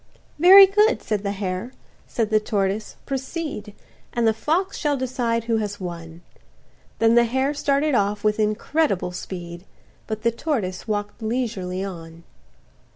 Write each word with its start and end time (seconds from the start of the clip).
"Very 0.39 0.65
good," 0.65 1.03
said 1.03 1.21
the 1.21 1.31
hare; 1.31 1.73
said 2.07 2.31
the 2.31 2.39
tortoise, 2.39 2.95
"Proceed, 3.05 3.75
And 4.13 4.27
the 4.27 4.33
fox 4.33 4.75
shall 4.75 4.97
decide 4.97 5.43
who 5.43 5.57
has 5.57 5.79
won," 5.79 6.23
Then 6.97 7.13
the 7.13 7.25
hare 7.25 7.53
started 7.53 7.93
off 7.93 8.23
with 8.23 8.39
incredible 8.39 9.11
speed; 9.11 9.63
But 10.07 10.23
the 10.23 10.31
tortoise 10.31 10.87
walk'd 10.87 11.21
leisurely 11.21 11.83
on. 11.83 12.23